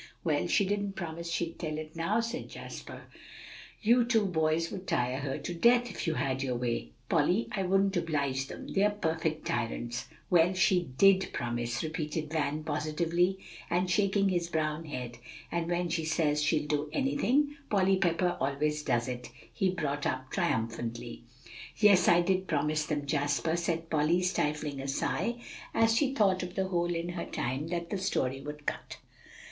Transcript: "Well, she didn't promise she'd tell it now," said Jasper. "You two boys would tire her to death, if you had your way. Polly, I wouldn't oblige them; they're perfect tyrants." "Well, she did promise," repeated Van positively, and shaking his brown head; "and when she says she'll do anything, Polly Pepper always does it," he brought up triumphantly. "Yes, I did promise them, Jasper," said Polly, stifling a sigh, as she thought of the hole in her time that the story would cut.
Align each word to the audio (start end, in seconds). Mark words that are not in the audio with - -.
"Well, 0.23 0.47
she 0.47 0.65
didn't 0.65 0.93
promise 0.93 1.29
she'd 1.29 1.59
tell 1.59 1.77
it 1.77 1.95
now," 1.95 2.21
said 2.21 2.49
Jasper. 2.49 3.03
"You 3.83 4.03
two 4.03 4.25
boys 4.25 4.71
would 4.71 4.87
tire 4.87 5.19
her 5.19 5.37
to 5.37 5.53
death, 5.53 5.91
if 5.91 6.07
you 6.07 6.15
had 6.15 6.41
your 6.41 6.55
way. 6.55 6.93
Polly, 7.07 7.47
I 7.51 7.61
wouldn't 7.61 7.95
oblige 7.95 8.47
them; 8.47 8.69
they're 8.69 8.89
perfect 8.89 9.45
tyrants." 9.45 10.07
"Well, 10.31 10.55
she 10.55 10.85
did 10.97 11.29
promise," 11.33 11.83
repeated 11.83 12.31
Van 12.33 12.63
positively, 12.63 13.37
and 13.69 13.91
shaking 13.91 14.29
his 14.29 14.49
brown 14.49 14.85
head; 14.85 15.19
"and 15.51 15.69
when 15.69 15.87
she 15.89 16.03
says 16.03 16.41
she'll 16.41 16.65
do 16.65 16.89
anything, 16.91 17.57
Polly 17.69 17.97
Pepper 17.97 18.37
always 18.39 18.81
does 18.81 19.07
it," 19.07 19.29
he 19.53 19.69
brought 19.69 20.07
up 20.07 20.31
triumphantly. 20.31 21.25
"Yes, 21.77 22.07
I 22.07 22.21
did 22.21 22.47
promise 22.47 22.87
them, 22.87 23.05
Jasper," 23.05 23.55
said 23.55 23.91
Polly, 23.91 24.23
stifling 24.23 24.81
a 24.81 24.87
sigh, 24.87 25.35
as 25.75 25.95
she 25.95 26.15
thought 26.15 26.41
of 26.41 26.55
the 26.55 26.69
hole 26.69 26.95
in 26.95 27.09
her 27.09 27.25
time 27.25 27.67
that 27.67 27.91
the 27.91 27.99
story 27.99 28.41
would 28.41 28.65
cut. 28.65 28.97